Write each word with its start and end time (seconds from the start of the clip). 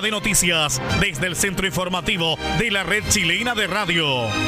De 0.00 0.10
noticias 0.10 0.80
desde 1.00 1.26
el 1.26 1.36
centro 1.36 1.66
informativo 1.66 2.36
de 2.58 2.70
la 2.70 2.82
red 2.82 3.02
chilena 3.08 3.54
de 3.54 3.66
radio. 3.66 4.04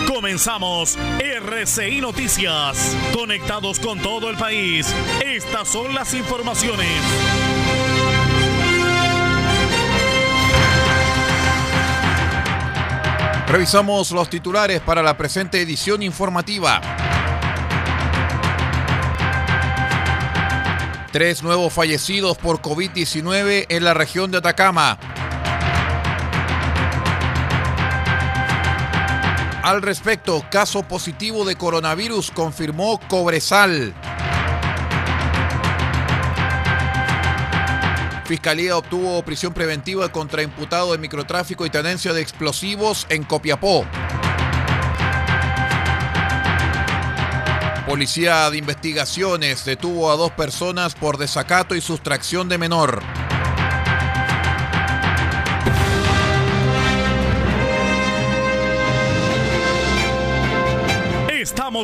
Comenzamos 0.06 0.98
RCI 1.18 2.00
Noticias. 2.00 2.94
Conectados 3.14 3.80
con 3.80 3.98
todo 4.00 4.28
el 4.28 4.36
país. 4.36 4.92
Estas 5.24 5.68
son 5.68 5.94
las 5.94 6.12
informaciones. 6.12 6.88
Revisamos 13.46 14.10
los 14.10 14.28
titulares 14.28 14.80
para 14.80 15.02
la 15.02 15.16
presente 15.16 15.62
edición 15.62 16.02
informativa. 16.02 16.82
Tres 21.10 21.42
nuevos 21.42 21.72
fallecidos 21.72 22.36
por 22.36 22.60
COVID-19 22.60 23.66
en 23.70 23.84
la 23.84 23.94
región 23.94 24.30
de 24.30 24.38
Atacama. 24.38 24.98
Al 29.68 29.82
respecto, 29.82 30.46
caso 30.50 30.82
positivo 30.82 31.44
de 31.44 31.54
coronavirus 31.54 32.30
confirmó 32.30 32.98
Cobresal. 33.06 33.92
Fiscalía 38.24 38.78
obtuvo 38.78 39.22
prisión 39.22 39.52
preventiva 39.52 40.10
contra 40.10 40.40
imputado 40.42 40.92
de 40.92 40.96
microtráfico 40.96 41.66
y 41.66 41.70
tenencia 41.70 42.14
de 42.14 42.22
explosivos 42.22 43.06
en 43.10 43.24
Copiapó. 43.24 43.84
Policía 47.86 48.48
de 48.48 48.56
Investigaciones 48.56 49.66
detuvo 49.66 50.10
a 50.10 50.16
dos 50.16 50.32
personas 50.32 50.94
por 50.94 51.18
desacato 51.18 51.74
y 51.74 51.82
sustracción 51.82 52.48
de 52.48 52.56
menor. 52.56 53.02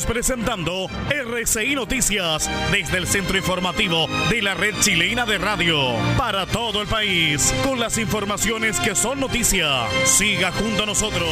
Presentando 0.02 0.88
RCI 1.08 1.76
Noticias 1.76 2.50
desde 2.72 2.98
el 2.98 3.06
centro 3.06 3.38
informativo 3.38 4.08
de 4.28 4.42
la 4.42 4.54
red 4.54 4.74
chilena 4.80 5.24
de 5.24 5.38
radio 5.38 5.94
para 6.18 6.46
todo 6.46 6.82
el 6.82 6.88
país 6.88 7.54
con 7.62 7.78
las 7.78 7.96
informaciones 7.98 8.80
que 8.80 8.96
son 8.96 9.20
noticia. 9.20 9.86
Siga 10.04 10.50
junto 10.50 10.82
a 10.82 10.86
nosotros. 10.86 11.28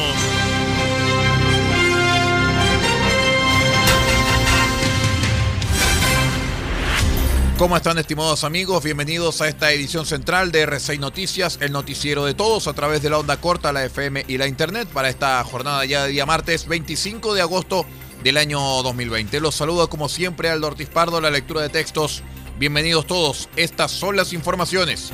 ¿Cómo 7.59 7.77
están 7.77 7.99
estimados 7.99 8.45
amigos? 8.45 8.83
Bienvenidos 8.83 9.41
a 9.41 9.49
esta 9.49 9.73
edición 9.73 10.07
central 10.07 10.53
de 10.53 10.69
R6 10.69 10.99
Noticias, 10.99 11.59
el 11.61 11.73
noticiero 11.73 12.25
de 12.25 12.35
todos 12.35 12.69
a 12.69 12.73
través 12.75 13.03
de 13.03 13.11
la 13.11 13.19
onda 13.19 13.37
corta, 13.37 13.73
la 13.73 13.85
FM 13.85 14.25
y 14.29 14.39
la 14.39 14.47
Internet 14.47 14.89
para 14.89 15.09
esta 15.09 15.43
jornada 15.45 15.85
ya 15.85 16.05
de 16.05 16.11
día 16.11 16.27
martes 16.27 16.67
25 16.67 17.35
de 17.35 17.41
agosto 17.41 17.87
del 18.23 18.37
año 18.37 18.61
2020. 18.83 19.41
Los 19.41 19.55
saludo 19.55 19.89
como 19.89 20.09
siempre 20.09 20.49
Aldo 20.49 20.69
Ortiz 20.69 20.89
Pardo, 20.89 21.21
la 21.21 21.31
lectura 21.31 21.63
de 21.63 21.69
textos. 21.69 22.23
Bienvenidos 22.59 23.07
todos, 23.07 23.49
estas 23.57 23.91
son 23.91 24.17
las 24.17 24.33
informaciones. 24.33 25.13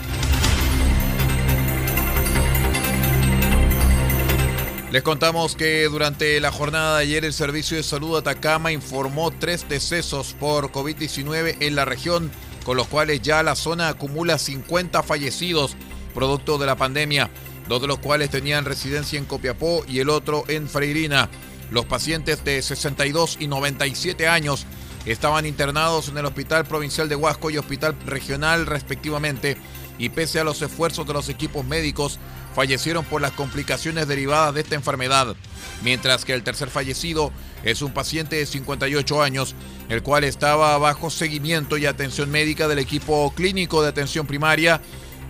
Les 4.90 5.02
contamos 5.02 5.54
que 5.54 5.84
durante 5.84 6.40
la 6.40 6.50
jornada 6.50 6.96
de 6.96 7.02
ayer 7.02 7.24
el 7.24 7.32
Servicio 7.32 7.76
de 7.76 7.82
Salud 7.82 8.12
de 8.12 8.18
Atacama 8.18 8.72
informó 8.72 9.30
tres 9.30 9.68
decesos 9.68 10.34
por 10.38 10.72
COVID-19 10.72 11.56
en 11.60 11.76
la 11.76 11.84
región, 11.84 12.30
con 12.64 12.76
los 12.76 12.88
cuales 12.88 13.20
ya 13.22 13.42
la 13.42 13.54
zona 13.54 13.88
acumula 13.88 14.38
50 14.38 15.02
fallecidos 15.02 15.76
producto 16.14 16.58
de 16.58 16.66
la 16.66 16.76
pandemia, 16.76 17.30
dos 17.68 17.80
de 17.80 17.86
los 17.86 17.98
cuales 17.98 18.30
tenían 18.30 18.64
residencia 18.64 19.18
en 19.18 19.24
Copiapó 19.24 19.84
y 19.86 20.00
el 20.00 20.08
otro 20.08 20.44
en 20.48 20.68
Freirina. 20.68 21.28
Los 21.70 21.84
pacientes 21.84 22.44
de 22.44 22.62
62 22.62 23.36
y 23.40 23.46
97 23.46 24.28
años 24.28 24.66
estaban 25.04 25.46
internados 25.46 26.08
en 26.08 26.18
el 26.18 26.26
Hospital 26.26 26.64
Provincial 26.64 27.08
de 27.08 27.16
Huasco 27.16 27.50
y 27.50 27.58
Hospital 27.58 27.94
Regional 28.06 28.66
respectivamente 28.66 29.56
y 29.98 30.10
pese 30.10 30.40
a 30.40 30.44
los 30.44 30.62
esfuerzos 30.62 31.06
de 31.06 31.12
los 31.12 31.28
equipos 31.28 31.64
médicos, 31.64 32.18
fallecieron 32.54 33.04
por 33.04 33.20
las 33.20 33.32
complicaciones 33.32 34.08
derivadas 34.08 34.54
de 34.54 34.60
esta 34.60 34.76
enfermedad, 34.76 35.36
mientras 35.82 36.24
que 36.24 36.34
el 36.34 36.42
tercer 36.42 36.70
fallecido 36.70 37.32
es 37.64 37.82
un 37.82 37.92
paciente 37.92 38.36
de 38.36 38.46
58 38.46 39.22
años, 39.22 39.54
el 39.88 40.02
cual 40.02 40.24
estaba 40.24 40.78
bajo 40.78 41.10
seguimiento 41.10 41.76
y 41.76 41.86
atención 41.86 42.30
médica 42.30 42.68
del 42.68 42.78
equipo 42.78 43.32
clínico 43.34 43.82
de 43.82 43.88
atención 43.88 44.26
primaria 44.26 44.80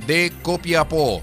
de 0.06 0.32
Copiapó. 0.43 1.22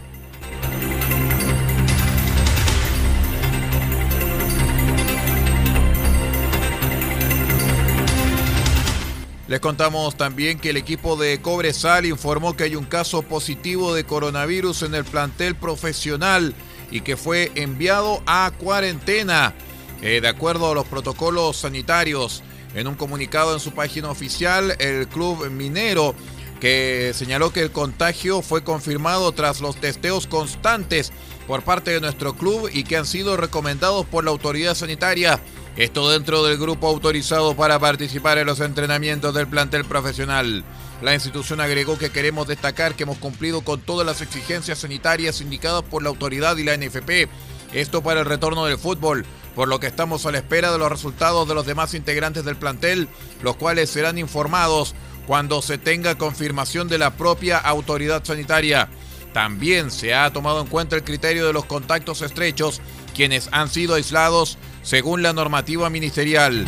Les 9.56 9.62
contamos 9.62 10.18
también 10.18 10.60
que 10.60 10.72
el 10.72 10.76
equipo 10.76 11.16
de 11.16 11.40
Cobresal 11.40 12.06
informó 12.06 12.58
que 12.58 12.66
hay 12.66 12.76
un 12.76 12.84
caso 12.84 13.22
positivo 13.22 13.94
de 13.94 14.04
coronavirus 14.04 14.82
en 14.82 14.96
el 14.96 15.06
plantel 15.06 15.56
profesional 15.56 16.54
y 16.92 17.00
que 17.00 17.16
fue 17.16 17.54
enviado 17.56 18.22
a 18.26 18.52
cuarentena. 18.60 19.54
Eh, 20.02 20.20
de 20.20 20.28
acuerdo 20.28 20.72
a 20.72 20.76
los 20.76 20.86
protocolos 20.88 21.56
sanitarios, 21.56 22.44
en 22.74 22.88
un 22.88 22.96
comunicado 22.96 23.54
en 23.54 23.62
su 23.62 23.72
página 23.72 24.10
oficial, 24.10 24.76
el 24.78 25.08
club 25.08 25.50
minero 25.50 26.16
que 26.60 27.14
señaló 27.16 27.54
que 27.54 27.62
el 27.62 27.72
contagio 27.72 28.42
fue 28.42 28.62
confirmado 28.62 29.32
tras 29.32 29.62
los 29.62 29.78
testeos 29.78 30.28
constantes 30.28 31.14
por 31.48 31.64
parte 31.64 31.92
de 31.92 32.02
nuestro 32.02 32.34
club 32.34 32.70
y 32.74 32.84
que 32.84 32.98
han 32.98 33.06
sido 33.06 33.38
recomendados 33.38 34.06
por 34.06 34.26
la 34.26 34.32
autoridad 34.32 34.76
sanitaria. 34.76 35.40
Esto 35.78 36.10
dentro 36.10 36.42
del 36.46 36.58
grupo 36.58 36.88
autorizado 36.88 37.54
para 37.54 37.80
participar 37.80 38.38
en 38.38 38.48
los 38.48 38.62
entrenamientos 38.62 39.34
del 39.34 39.48
plantel 39.48 39.84
profesional. 39.84 40.64
La 41.02 41.14
institución 41.14 41.60
agregó 41.60 41.98
que 41.98 42.12
queremos 42.12 42.48
destacar 42.48 42.96
que 42.96 43.04
hemos 43.04 43.18
cumplido 43.18 43.60
con 43.60 43.82
todas 43.82 44.08
las 44.08 44.22
exigencias 44.22 44.80
sanitarias 44.80 45.42
indicadas 45.42 45.84
por 45.84 46.02
la 46.02 46.08
autoridad 46.08 46.56
y 46.56 46.64
la 46.64 46.78
NFP. 46.78 47.28
Esto 47.74 48.02
para 48.02 48.22
el 48.22 48.26
retorno 48.26 48.66
del 48.66 48.78
fútbol, 48.78 49.26
por 49.54 49.68
lo 49.68 49.82
que 49.82 49.88
estamos 49.88 50.26
a 50.26 50.32
la 50.32 50.38
espera 50.38 50.72
de 50.72 50.78
los 50.78 50.90
resultados 50.90 51.46
de 51.46 51.56
los 51.56 51.66
demás 51.66 51.94
integrantes 51.94 52.46
del 52.46 52.56
plantel, 52.56 53.10
los 53.44 53.58
cuales 53.58 53.90
serán 53.90 54.18
informados 54.18 54.96
cuando 55.28 55.62
se 55.62 55.78
tenga 55.78 56.18
confirmación 56.18 56.88
de 56.88 57.00
la 57.00 57.18
propia 57.18 57.58
autoridad 57.58 58.24
sanitaria. 58.24 58.88
También 59.34 59.92
se 59.92 60.14
ha 60.14 60.32
tomado 60.32 60.62
en 60.62 60.68
cuenta 60.68 60.96
el 60.96 61.04
criterio 61.04 61.46
de 61.46 61.52
los 61.52 61.66
contactos 61.66 62.22
estrechos, 62.22 62.80
quienes 63.14 63.50
han 63.52 63.68
sido 63.68 63.96
aislados 63.96 64.58
según 64.86 65.24
la 65.24 65.34
normativa 65.34 65.90
ministerial. 65.90 66.66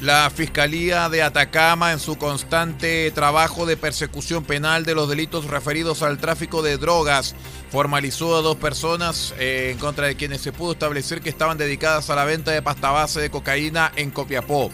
La 0.00 0.30
Fiscalía 0.30 1.08
de 1.08 1.22
Atacama, 1.22 1.92
en 1.92 2.00
su 2.00 2.16
constante 2.16 3.10
trabajo 3.12 3.66
de 3.66 3.76
persecución 3.76 4.42
penal 4.42 4.84
de 4.84 4.94
los 4.94 5.08
delitos 5.08 5.44
referidos 5.44 6.02
al 6.02 6.18
tráfico 6.18 6.62
de 6.62 6.76
drogas, 6.76 7.34
formalizó 7.70 8.36
a 8.36 8.42
dos 8.42 8.56
personas 8.56 9.34
eh, 9.38 9.70
en 9.72 9.78
contra 9.78 10.06
de 10.06 10.16
quienes 10.16 10.40
se 10.40 10.52
pudo 10.52 10.72
establecer 10.72 11.20
que 11.20 11.28
estaban 11.28 11.58
dedicadas 11.58 12.10
a 12.10 12.16
la 12.16 12.24
venta 12.24 12.50
de 12.50 12.62
pasta 12.62 12.90
base 12.90 13.20
de 13.20 13.30
cocaína 13.30 13.92
en 13.96 14.10
Copiapó. 14.10 14.72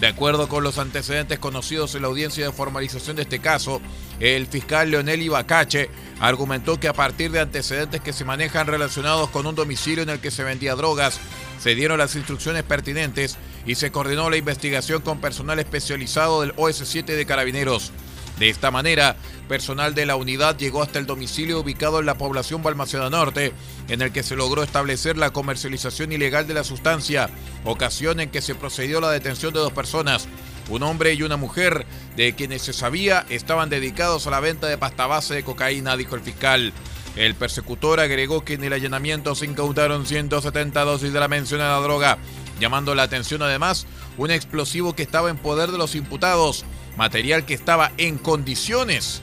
De 0.00 0.08
acuerdo 0.08 0.46
con 0.48 0.62
los 0.62 0.76
antecedentes 0.76 1.38
conocidos 1.38 1.94
en 1.94 2.02
la 2.02 2.08
audiencia 2.08 2.44
de 2.44 2.52
formalización 2.52 3.16
de 3.16 3.22
este 3.22 3.38
caso, 3.38 3.80
el 4.20 4.46
fiscal 4.46 4.90
Leonel 4.90 5.22
Ibacache 5.22 5.88
argumentó 6.20 6.78
que 6.78 6.88
a 6.88 6.92
partir 6.92 7.30
de 7.30 7.40
antecedentes 7.40 8.02
que 8.02 8.12
se 8.12 8.26
manejan 8.26 8.66
relacionados 8.66 9.30
con 9.30 9.46
un 9.46 9.54
domicilio 9.54 10.02
en 10.02 10.10
el 10.10 10.20
que 10.20 10.30
se 10.30 10.44
vendía 10.44 10.74
drogas, 10.74 11.18
se 11.58 11.74
dieron 11.74 11.96
las 11.96 12.14
instrucciones 12.14 12.62
pertinentes 12.62 13.38
y 13.64 13.76
se 13.76 13.90
coordinó 13.90 14.28
la 14.28 14.36
investigación 14.36 15.00
con 15.00 15.18
personal 15.18 15.58
especializado 15.58 16.42
del 16.42 16.54
OS7 16.56 17.04
de 17.04 17.24
Carabineros. 17.24 17.90
De 18.38 18.50
esta 18.50 18.70
manera, 18.70 19.16
personal 19.48 19.94
de 19.94 20.04
la 20.04 20.16
unidad 20.16 20.58
llegó 20.58 20.82
hasta 20.82 20.98
el 20.98 21.06
domicilio 21.06 21.60
ubicado 21.60 22.00
en 22.00 22.06
la 22.06 22.18
población 22.18 22.62
Balmaceda 22.62 23.08
Norte, 23.08 23.52
en 23.88 24.02
el 24.02 24.12
que 24.12 24.22
se 24.22 24.36
logró 24.36 24.62
establecer 24.62 25.16
la 25.16 25.30
comercialización 25.30 26.12
ilegal 26.12 26.46
de 26.46 26.52
la 26.52 26.64
sustancia, 26.64 27.30
ocasión 27.64 28.20
en 28.20 28.30
que 28.30 28.42
se 28.42 28.54
procedió 28.54 28.98
a 28.98 29.02
la 29.02 29.10
detención 29.10 29.54
de 29.54 29.60
dos 29.60 29.72
personas. 29.72 30.28
un 30.68 30.82
hombre 30.82 31.14
y 31.14 31.22
una 31.22 31.36
mujer, 31.36 31.86
de 32.16 32.34
quienes 32.34 32.60
se 32.62 32.72
sabía 32.72 33.24
estaban 33.28 33.70
dedicados 33.70 34.26
a 34.26 34.30
la 34.30 34.40
venta 34.40 34.66
de 34.66 34.76
pasta 34.76 35.06
base 35.06 35.34
de 35.34 35.44
cocaína, 35.44 35.96
dijo 35.96 36.16
el 36.16 36.22
fiscal. 36.22 36.72
El 37.14 37.34
persecutor 37.36 38.00
agregó 38.00 38.44
que 38.44 38.54
en 38.54 38.64
el 38.64 38.72
allanamiento 38.72 39.34
se 39.34 39.46
incautaron 39.46 40.04
170 40.04 40.84
dosis 40.84 41.12
de 41.12 41.20
la 41.20 41.28
mencionada 41.28 41.80
droga, 41.80 42.18
llamando 42.60 42.94
la 42.94 43.04
atención 43.04 43.42
además 43.42 43.86
un 44.18 44.30
explosivo 44.30 44.94
que 44.94 45.02
estaba 45.02 45.30
en 45.30 45.38
poder 45.38 45.70
de 45.70 45.78
los 45.78 45.94
imputados, 45.94 46.64
material 46.96 47.44
que 47.44 47.54
estaba 47.54 47.92
en 47.98 48.18
condiciones 48.18 49.22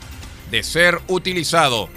de 0.51 0.63
ser 0.63 1.01
utilizado. 1.07 1.89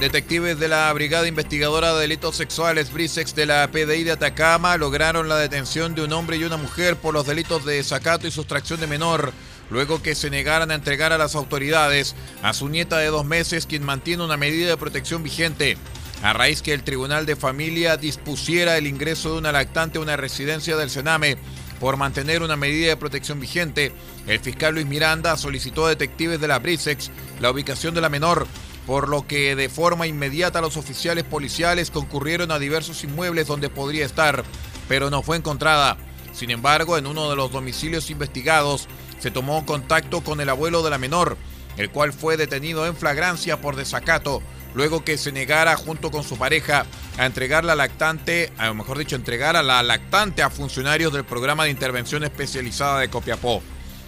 Detectives 0.00 0.60
de 0.60 0.68
la 0.68 0.92
Brigada 0.92 1.26
Investigadora 1.26 1.92
de 1.92 2.02
Delitos 2.02 2.36
Sexuales 2.36 2.92
Brisex 2.92 3.34
de 3.34 3.46
la 3.46 3.68
PDI 3.68 4.04
de 4.04 4.12
Atacama 4.12 4.76
lograron 4.76 5.28
la 5.28 5.36
detención 5.36 5.96
de 5.96 6.04
un 6.04 6.12
hombre 6.12 6.36
y 6.36 6.44
una 6.44 6.56
mujer 6.56 6.94
por 6.94 7.14
los 7.14 7.26
delitos 7.26 7.64
de 7.64 7.74
desacato 7.74 8.28
y 8.28 8.30
sustracción 8.30 8.78
de 8.78 8.86
menor, 8.86 9.32
luego 9.70 10.00
que 10.00 10.14
se 10.14 10.30
negaran 10.30 10.70
a 10.70 10.76
entregar 10.76 11.12
a 11.12 11.18
las 11.18 11.34
autoridades 11.34 12.14
a 12.42 12.52
su 12.54 12.68
nieta 12.68 12.98
de 12.98 13.08
dos 13.08 13.24
meses, 13.24 13.66
quien 13.66 13.82
mantiene 13.82 14.24
una 14.24 14.36
medida 14.36 14.68
de 14.68 14.76
protección 14.76 15.24
vigente. 15.24 15.76
A 16.22 16.32
raíz 16.32 16.62
que 16.62 16.74
el 16.74 16.82
Tribunal 16.82 17.26
de 17.26 17.36
Familia 17.36 17.96
dispusiera 17.96 18.76
el 18.76 18.86
ingreso 18.86 19.32
de 19.32 19.38
una 19.38 19.52
lactante 19.52 19.98
a 19.98 20.02
una 20.02 20.16
residencia 20.16 20.76
del 20.76 20.90
Sename 20.90 21.36
por 21.78 21.96
mantener 21.96 22.42
una 22.42 22.56
medida 22.56 22.88
de 22.88 22.96
protección 22.96 23.38
vigente, 23.38 23.92
el 24.26 24.40
fiscal 24.40 24.74
Luis 24.74 24.86
Miranda 24.86 25.36
solicitó 25.36 25.86
a 25.86 25.90
detectives 25.90 26.40
de 26.40 26.48
la 26.48 26.58
Brisex 26.58 27.12
la 27.40 27.52
ubicación 27.52 27.94
de 27.94 28.00
la 28.00 28.08
menor 28.08 28.48
por 28.88 29.10
lo 29.10 29.26
que 29.26 29.54
de 29.54 29.68
forma 29.68 30.06
inmediata 30.06 30.62
los 30.62 30.78
oficiales 30.78 31.22
policiales 31.22 31.90
concurrieron 31.90 32.50
a 32.50 32.58
diversos 32.58 33.04
inmuebles 33.04 33.46
donde 33.46 33.68
podría 33.68 34.06
estar, 34.06 34.44
pero 34.88 35.10
no 35.10 35.20
fue 35.20 35.36
encontrada. 35.36 35.98
Sin 36.32 36.50
embargo, 36.50 36.96
en 36.96 37.06
uno 37.06 37.28
de 37.28 37.36
los 37.36 37.52
domicilios 37.52 38.08
investigados 38.08 38.88
se 39.18 39.30
tomó 39.30 39.66
contacto 39.66 40.22
con 40.22 40.40
el 40.40 40.48
abuelo 40.48 40.82
de 40.82 40.88
la 40.88 40.96
menor, 40.96 41.36
el 41.76 41.90
cual 41.90 42.14
fue 42.14 42.38
detenido 42.38 42.86
en 42.86 42.96
flagrancia 42.96 43.60
por 43.60 43.76
desacato, 43.76 44.40
luego 44.74 45.04
que 45.04 45.18
se 45.18 45.32
negara 45.32 45.76
junto 45.76 46.10
con 46.10 46.24
su 46.24 46.36
pareja 46.36 46.86
a 47.18 47.26
entregar 47.26 47.64
la 47.64 47.74
lactante, 47.74 48.52
o 48.58 48.74
mejor 48.74 48.98
dicho, 48.98 49.16
entregar 49.16 49.56
a 49.56 49.62
la 49.62 49.82
lactante 49.82 50.42
a 50.42 50.50
funcionarios 50.50 51.12
del 51.12 51.24
programa 51.24 51.64
de 51.64 51.70
intervención 51.70 52.24
especializada 52.24 53.00
de 53.00 53.10
Copiapó. 53.10 53.62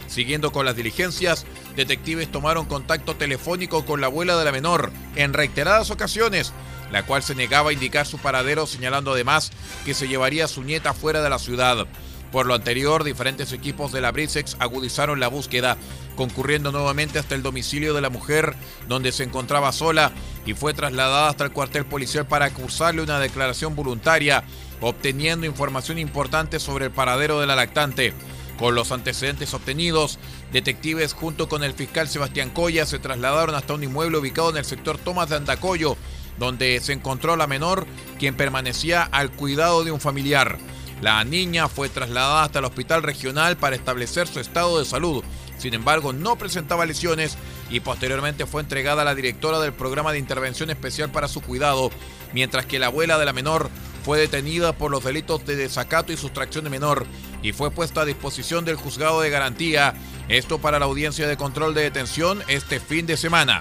Siguiendo 0.06 0.50
con 0.50 0.66
las 0.66 0.74
diligencias, 0.74 1.46
detectives 1.76 2.30
tomaron 2.30 2.66
contacto 2.66 3.14
telefónico 3.14 3.86
con 3.86 4.00
la 4.00 4.08
abuela 4.08 4.36
de 4.36 4.44
la 4.44 4.52
menor 4.52 4.90
en 5.14 5.32
reiteradas 5.32 5.90
ocasiones, 5.90 6.52
la 6.90 7.04
cual 7.04 7.22
se 7.22 7.36
negaba 7.36 7.70
a 7.70 7.72
indicar 7.72 8.06
su 8.06 8.18
paradero, 8.18 8.66
señalando 8.66 9.12
además 9.12 9.52
que 9.84 9.94
se 9.94 10.08
llevaría 10.08 10.46
a 10.46 10.48
su 10.48 10.64
nieta 10.64 10.94
fuera 10.94 11.22
de 11.22 11.30
la 11.30 11.38
ciudad. 11.38 11.86
Por 12.32 12.46
lo 12.46 12.54
anterior, 12.54 13.02
diferentes 13.02 13.52
equipos 13.52 13.92
de 13.92 14.00
la 14.00 14.12
Brisex 14.12 14.56
agudizaron 14.60 15.18
la 15.18 15.28
búsqueda, 15.28 15.76
concurriendo 16.16 16.70
nuevamente 16.70 17.18
hasta 17.18 17.34
el 17.34 17.42
domicilio 17.42 17.92
de 17.92 18.00
la 18.00 18.10
mujer, 18.10 18.54
donde 18.88 19.10
se 19.10 19.24
encontraba 19.24 19.72
sola, 19.72 20.12
y 20.46 20.54
fue 20.54 20.72
trasladada 20.72 21.28
hasta 21.28 21.44
el 21.44 21.52
cuartel 21.52 21.86
policial 21.86 22.26
para 22.26 22.50
cursarle 22.50 23.02
una 23.02 23.18
declaración 23.18 23.74
voluntaria, 23.74 24.44
obteniendo 24.80 25.46
información 25.46 25.98
importante 25.98 26.60
sobre 26.60 26.86
el 26.86 26.90
paradero 26.92 27.40
de 27.40 27.46
la 27.46 27.56
lactante. 27.56 28.14
Con 28.58 28.74
los 28.74 28.92
antecedentes 28.92 29.54
obtenidos, 29.54 30.18
detectives 30.52 31.14
junto 31.14 31.48
con 31.48 31.64
el 31.64 31.72
fiscal 31.72 32.08
Sebastián 32.08 32.50
Coya 32.50 32.84
se 32.84 32.98
trasladaron 32.98 33.54
hasta 33.54 33.74
un 33.74 33.82
inmueble 33.82 34.18
ubicado 34.18 34.50
en 34.50 34.58
el 34.58 34.64
sector 34.64 34.98
Tomás 34.98 35.30
de 35.30 35.36
Andacoyo, 35.36 35.96
donde 36.38 36.78
se 36.80 36.92
encontró 36.92 37.36
la 37.36 37.46
menor, 37.46 37.86
quien 38.18 38.36
permanecía 38.36 39.02
al 39.02 39.32
cuidado 39.32 39.82
de 39.82 39.90
un 39.90 40.00
familiar. 40.00 40.58
La 41.00 41.24
niña 41.24 41.68
fue 41.68 41.88
trasladada 41.88 42.44
hasta 42.44 42.58
el 42.58 42.66
hospital 42.66 43.02
regional 43.02 43.56
para 43.56 43.76
establecer 43.76 44.26
su 44.26 44.38
estado 44.38 44.78
de 44.78 44.84
salud. 44.84 45.24
Sin 45.58 45.74
embargo, 45.74 46.12
no 46.12 46.36
presentaba 46.36 46.86
lesiones 46.86 47.36
y 47.70 47.80
posteriormente 47.80 48.46
fue 48.46 48.62
entregada 48.62 49.02
a 49.02 49.04
la 49.04 49.14
directora 49.14 49.60
del 49.60 49.72
programa 49.72 50.12
de 50.12 50.18
intervención 50.18 50.70
especial 50.70 51.10
para 51.10 51.28
su 51.28 51.40
cuidado, 51.40 51.90
mientras 52.32 52.66
que 52.66 52.78
la 52.78 52.86
abuela 52.86 53.18
de 53.18 53.24
la 53.24 53.32
menor 53.32 53.70
fue 54.04 54.18
detenida 54.18 54.72
por 54.72 54.90
los 54.90 55.04
delitos 55.04 55.44
de 55.46 55.56
desacato 55.56 56.12
y 56.12 56.16
sustracción 56.16 56.64
de 56.64 56.70
menor 56.70 57.06
y 57.42 57.52
fue 57.52 57.70
puesta 57.70 58.02
a 58.02 58.06
disposición 58.06 58.64
del 58.64 58.76
juzgado 58.76 59.20
de 59.20 59.30
garantía. 59.30 59.94
Esto 60.28 60.58
para 60.58 60.78
la 60.78 60.86
audiencia 60.86 61.26
de 61.26 61.36
control 61.36 61.74
de 61.74 61.82
detención 61.82 62.42
este 62.48 62.80
fin 62.80 63.06
de 63.06 63.16
semana. 63.16 63.60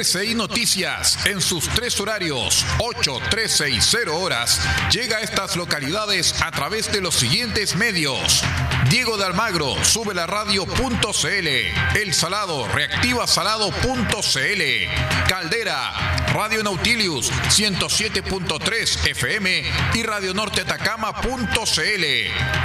RCI 0.00 0.34
Noticias 0.34 1.26
en 1.26 1.42
sus 1.42 1.68
tres 1.68 2.00
horarios, 2.00 2.64
8, 2.78 3.18
13 3.28 3.68
y 3.68 3.80
0 3.82 4.18
horas, 4.18 4.58
llega 4.90 5.18
a 5.18 5.20
estas 5.20 5.56
localidades 5.56 6.40
a 6.40 6.50
través 6.50 6.90
de 6.90 7.02
los 7.02 7.16
siguientes 7.16 7.76
medios. 7.76 8.42
Diego 8.88 9.18
de 9.18 9.26
Almagro, 9.26 9.74
sube 9.84 10.14
la 10.14 10.26
radio.cl. 10.26 11.48
El 11.98 12.14
Salado, 12.14 12.66
reactiva 12.68 13.26
salado.cl. 13.26 14.62
Caldera, 15.28 16.19
Radio 16.32 16.62
Nautilius 16.62 17.32
107.3 17.32 19.08
FM 19.10 19.64
y 19.94 20.02
Radio 20.04 20.32
Norte 20.32 20.60
Atacama.cl. 20.60 22.04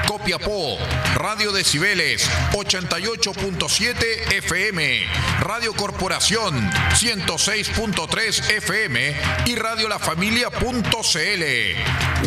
Copiapó, 0.07 0.77
Radio 1.15 1.51
Decibeles 1.51 2.29
88.7 2.53 4.33
FM. 4.33 5.07
Radio 5.41 5.73
Corporación 5.73 6.69
106.3 6.91 8.51
FM 8.51 9.15
y 9.47 9.55
Radio 9.55 9.89
La 9.89 9.97
Familia.cl. 9.97 11.43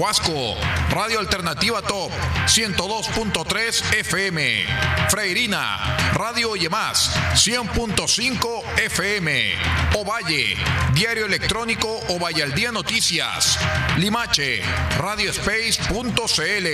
Huasco, 0.00 0.56
Radio 0.90 1.20
Alternativa 1.20 1.82
Top 1.82 2.10
102.3 2.46 3.94
FM. 3.94 4.64
Freirina, 5.08 5.96
Radio 6.14 6.50
Más 6.68 7.14
100.5 7.34 8.78
FM. 8.78 9.54
Ovalle, 9.94 10.56
Diario 10.94 11.27
electrónico 11.28 12.00
o 12.08 12.18
vaya 12.18 12.46
noticias. 12.72 13.56
Limache, 13.98 14.62
radiospace.cl. 14.98 16.66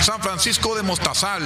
San 0.00 0.22
Francisco 0.22 0.76
de 0.76 0.82
Mostazal, 0.82 1.42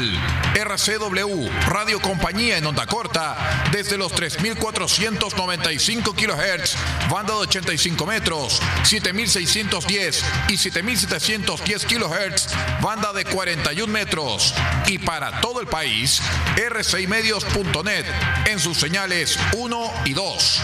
RCW, 0.55 1.49
Radio 1.69 2.01
Compañía 2.01 2.59
en 2.59 2.67
onda 2.67 2.87
corta, 2.87 3.69
desde 3.73 3.97
los 3.97 4.13
3.495 4.13 6.15
kHz, 6.15 6.77
banda 7.11 7.33
de 7.35 7.41
85 7.41 8.07
metros, 8.07 8.63
7.610 8.83 10.23
y 10.49 10.55
7.710 10.55 11.87
kHz, 11.87 12.49
banda 12.83 13.13
de 13.13 13.25
41 13.25 13.93
metros. 13.93 14.55
Y 14.87 14.99
para 14.99 15.41
todo 15.41 15.61
el 15.61 15.67
país, 15.67 16.23
rcimedios.net 16.57 18.07
en 18.47 18.59
sus 18.59 18.79
señales 18.79 19.39
1 19.53 19.93
y 20.05 20.15
2. 20.15 20.63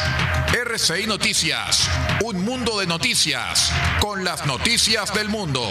RCI 0.53 1.07
Noticias, 1.07 1.68
un 2.25 2.45
mundo 2.45 2.79
de 2.79 2.87
noticias, 2.87 3.73
con 4.01 4.25
las 4.25 4.47
noticias 4.47 5.13
del 5.13 5.29
mundo. 5.29 5.69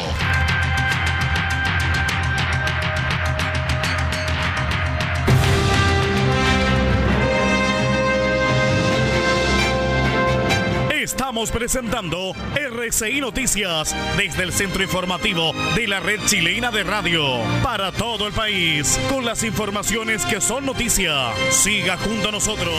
Estamos 10.91 11.49
presentando 11.51 12.33
RCI 12.55 13.21
Noticias 13.21 13.95
desde 14.17 14.43
el 14.43 14.53
centro 14.53 14.83
informativo 14.83 15.53
de 15.75 15.87
la 15.87 15.99
red 15.99 16.19
chilena 16.25 16.69
de 16.69 16.83
radio 16.83 17.39
para 17.63 17.91
todo 17.91 18.27
el 18.27 18.33
país 18.33 18.99
con 19.09 19.25
las 19.25 19.43
informaciones 19.43 20.25
que 20.25 20.41
son 20.41 20.65
noticia. 20.65 21.31
Siga 21.49 21.97
junto 21.97 22.29
a 22.29 22.31
nosotros. 22.31 22.73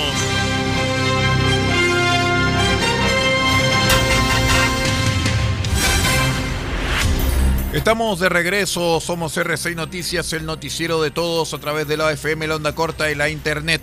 Estamos 7.72 8.18
de 8.18 8.30
regreso, 8.30 8.98
somos 8.98 9.36
RCI 9.36 9.74
Noticias, 9.74 10.32
el 10.32 10.46
noticiero 10.46 11.02
de 11.02 11.10
todos 11.10 11.52
a 11.52 11.58
través 11.58 11.86
de 11.86 11.98
la 11.98 12.10
FM, 12.10 12.46
la 12.46 12.56
onda 12.56 12.74
corta 12.74 13.10
y 13.10 13.14
la 13.14 13.28
internet. 13.28 13.82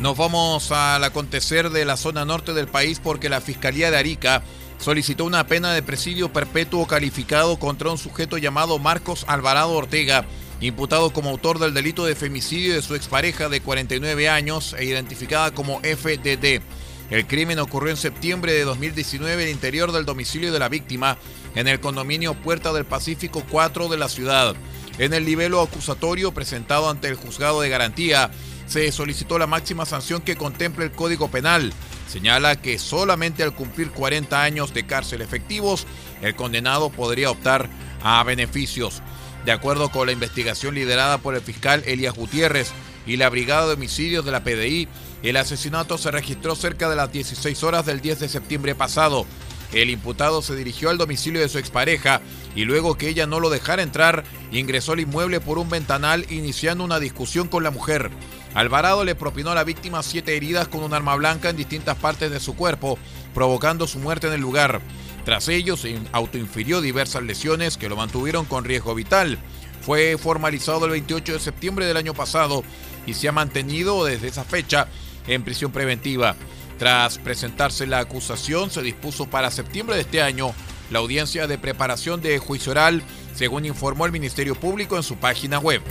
Nos 0.00 0.16
vamos 0.16 0.72
al 0.72 1.04
acontecer 1.04 1.70
de 1.70 1.84
la 1.84 1.96
zona 1.96 2.24
norte 2.24 2.52
del 2.52 2.66
país 2.66 2.98
porque 2.98 3.28
la 3.28 3.40
Fiscalía 3.40 3.92
de 3.92 3.96
Arica 3.96 4.42
solicitó 4.80 5.24
una 5.24 5.46
pena 5.46 5.72
de 5.72 5.84
presidio 5.84 6.32
perpetuo 6.32 6.88
calificado 6.88 7.60
contra 7.60 7.92
un 7.92 7.98
sujeto 7.98 8.38
llamado 8.38 8.80
Marcos 8.80 9.24
Alvarado 9.28 9.70
Ortega, 9.70 10.24
imputado 10.60 11.12
como 11.12 11.30
autor 11.30 11.60
del 11.60 11.74
delito 11.74 12.04
de 12.04 12.16
femicidio 12.16 12.74
de 12.74 12.82
su 12.82 12.96
expareja 12.96 13.48
de 13.48 13.60
49 13.60 14.28
años 14.28 14.74
e 14.76 14.84
identificada 14.84 15.52
como 15.52 15.78
FDD. 15.78 16.60
El 17.12 17.26
crimen 17.26 17.58
ocurrió 17.58 17.90
en 17.90 17.98
septiembre 17.98 18.54
de 18.54 18.64
2019 18.64 19.34
en 19.34 19.40
el 19.40 19.54
interior 19.54 19.92
del 19.92 20.06
domicilio 20.06 20.50
de 20.50 20.58
la 20.58 20.70
víctima, 20.70 21.18
en 21.54 21.68
el 21.68 21.78
condominio 21.78 22.32
Puerta 22.32 22.72
del 22.72 22.86
Pacífico 22.86 23.44
4 23.50 23.88
de 23.88 23.98
la 23.98 24.08
ciudad. 24.08 24.56
En 24.96 25.12
el 25.12 25.26
nivel 25.26 25.54
acusatorio 25.54 26.32
presentado 26.32 26.88
ante 26.88 27.08
el 27.08 27.16
juzgado 27.16 27.60
de 27.60 27.68
garantía, 27.68 28.30
se 28.64 28.90
solicitó 28.92 29.38
la 29.38 29.46
máxima 29.46 29.84
sanción 29.84 30.22
que 30.22 30.36
contemple 30.36 30.86
el 30.86 30.92
Código 30.92 31.30
Penal. 31.30 31.74
Señala 32.08 32.56
que 32.56 32.78
solamente 32.78 33.42
al 33.42 33.54
cumplir 33.54 33.90
40 33.90 34.42
años 34.42 34.72
de 34.72 34.86
cárcel 34.86 35.20
efectivos, 35.20 35.86
el 36.22 36.34
condenado 36.34 36.88
podría 36.88 37.30
optar 37.30 37.68
a 38.02 38.24
beneficios. 38.24 39.02
De 39.44 39.52
acuerdo 39.52 39.90
con 39.90 40.06
la 40.06 40.12
investigación 40.12 40.76
liderada 40.76 41.18
por 41.18 41.34
el 41.34 41.42
fiscal 41.42 41.82
Elías 41.84 42.14
Gutiérrez 42.14 42.70
y 43.06 43.18
la 43.18 43.28
Brigada 43.28 43.66
de 43.66 43.74
Homicidios 43.74 44.24
de 44.24 44.30
la 44.30 44.44
PDI, 44.44 44.88
el 45.28 45.36
asesinato 45.36 45.98
se 45.98 46.10
registró 46.10 46.56
cerca 46.56 46.88
de 46.88 46.96
las 46.96 47.12
16 47.12 47.62
horas 47.62 47.86
del 47.86 48.00
10 48.00 48.20
de 48.20 48.28
septiembre 48.28 48.74
pasado. 48.74 49.26
El 49.72 49.88
imputado 49.88 50.42
se 50.42 50.54
dirigió 50.54 50.90
al 50.90 50.98
domicilio 50.98 51.40
de 51.40 51.48
su 51.48 51.58
expareja 51.58 52.20
y 52.54 52.64
luego 52.64 52.98
que 52.98 53.08
ella 53.08 53.26
no 53.26 53.40
lo 53.40 53.48
dejara 53.48 53.82
entrar, 53.82 54.24
ingresó 54.50 54.92
al 54.92 55.00
inmueble 55.00 55.40
por 55.40 55.58
un 55.58 55.70
ventanal 55.70 56.26
iniciando 56.28 56.84
una 56.84 57.00
discusión 57.00 57.48
con 57.48 57.62
la 57.62 57.70
mujer. 57.70 58.10
Alvarado 58.52 59.04
le 59.04 59.14
propinó 59.14 59.52
a 59.52 59.54
la 59.54 59.64
víctima 59.64 60.02
siete 60.02 60.36
heridas 60.36 60.68
con 60.68 60.82
un 60.82 60.92
arma 60.92 61.14
blanca 61.16 61.48
en 61.48 61.56
distintas 61.56 61.96
partes 61.96 62.30
de 62.30 62.40
su 62.40 62.54
cuerpo, 62.54 62.98
provocando 63.32 63.86
su 63.86 63.98
muerte 63.98 64.26
en 64.26 64.34
el 64.34 64.42
lugar. 64.42 64.82
Tras 65.24 65.48
ello, 65.48 65.76
se 65.76 65.98
autoinfirió 66.12 66.82
diversas 66.82 67.22
lesiones 67.22 67.78
que 67.78 67.88
lo 67.88 67.96
mantuvieron 67.96 68.44
con 68.44 68.64
riesgo 68.64 68.94
vital. 68.94 69.38
Fue 69.80 70.18
formalizado 70.18 70.84
el 70.84 70.90
28 70.90 71.32
de 71.32 71.40
septiembre 71.40 71.86
del 71.86 71.96
año 71.96 72.12
pasado 72.12 72.62
y 73.06 73.14
se 73.14 73.28
ha 73.28 73.32
mantenido 73.32 74.04
desde 74.04 74.28
esa 74.28 74.44
fecha 74.44 74.88
en 75.26 75.42
prisión 75.42 75.72
preventiva. 75.72 76.36
Tras 76.78 77.18
presentarse 77.18 77.86
la 77.86 78.00
acusación, 78.00 78.70
se 78.70 78.82
dispuso 78.82 79.26
para 79.26 79.50
septiembre 79.50 79.96
de 79.96 80.02
este 80.02 80.22
año 80.22 80.54
la 80.90 80.98
audiencia 80.98 81.46
de 81.46 81.58
preparación 81.58 82.20
de 82.20 82.38
juicio 82.38 82.72
oral, 82.72 83.02
según 83.34 83.64
informó 83.64 84.06
el 84.06 84.12
Ministerio 84.12 84.54
Público 84.54 84.96
en 84.96 85.02
su 85.02 85.16
página 85.16 85.58
web. 85.58 85.82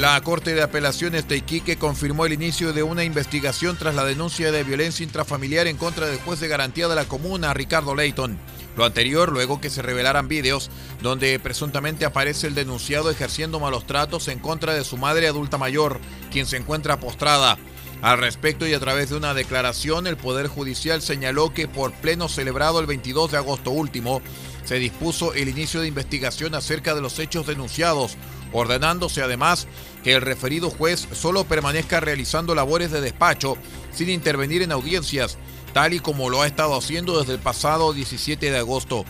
La 0.00 0.20
Corte 0.20 0.54
de 0.54 0.62
Apelaciones 0.62 1.26
de 1.28 1.38
Iquique 1.38 1.78
confirmó 1.78 2.26
el 2.26 2.34
inicio 2.34 2.72
de 2.72 2.82
una 2.82 3.04
investigación 3.04 3.76
tras 3.78 3.94
la 3.94 4.04
denuncia 4.04 4.52
de 4.52 4.62
violencia 4.62 5.02
intrafamiliar 5.02 5.66
en 5.66 5.78
contra 5.78 6.06
del 6.06 6.18
juez 6.18 6.40
de 6.40 6.48
garantía 6.48 6.88
de 6.88 6.94
la 6.94 7.06
comuna, 7.06 7.54
Ricardo 7.54 7.94
Leighton. 7.94 8.38
Lo 8.76 8.84
anterior, 8.84 9.30
luego 9.32 9.60
que 9.60 9.70
se 9.70 9.82
revelaran 9.82 10.28
vídeos 10.28 10.70
donde 11.00 11.38
presuntamente 11.38 12.04
aparece 12.04 12.46
el 12.46 12.54
denunciado 12.54 13.10
ejerciendo 13.10 13.60
malos 13.60 13.86
tratos 13.86 14.28
en 14.28 14.38
contra 14.38 14.74
de 14.74 14.84
su 14.84 14.96
madre 14.96 15.28
adulta 15.28 15.58
mayor, 15.58 16.00
quien 16.30 16.46
se 16.46 16.56
encuentra 16.56 16.98
postrada. 16.98 17.58
Al 18.02 18.18
respecto 18.18 18.66
y 18.66 18.74
a 18.74 18.80
través 18.80 19.10
de 19.10 19.16
una 19.16 19.32
declaración, 19.32 20.06
el 20.06 20.16
Poder 20.16 20.48
Judicial 20.48 21.00
señaló 21.00 21.54
que 21.54 21.68
por 21.68 21.92
pleno 21.92 22.28
celebrado 22.28 22.80
el 22.80 22.86
22 22.86 23.30
de 23.30 23.38
agosto 23.38 23.70
último, 23.70 24.20
se 24.64 24.78
dispuso 24.78 25.34
el 25.34 25.48
inicio 25.48 25.80
de 25.80 25.88
investigación 25.88 26.54
acerca 26.54 26.94
de 26.94 27.00
los 27.00 27.18
hechos 27.18 27.46
denunciados, 27.46 28.16
ordenándose 28.52 29.22
además 29.22 29.66
que 30.02 30.14
el 30.14 30.22
referido 30.22 30.70
juez 30.70 31.08
solo 31.12 31.44
permanezca 31.44 32.00
realizando 32.00 32.54
labores 32.54 32.90
de 32.90 33.00
despacho 33.00 33.56
sin 33.92 34.08
intervenir 34.10 34.62
en 34.62 34.72
audiencias, 34.72 35.38
tal 35.74 35.92
y 35.92 35.98
como 35.98 36.30
lo 36.30 36.40
ha 36.40 36.46
estado 36.46 36.76
haciendo 36.76 37.18
desde 37.18 37.34
el 37.34 37.40
pasado 37.40 37.92
17 37.92 38.50
de 38.50 38.58
agosto. 38.58 39.04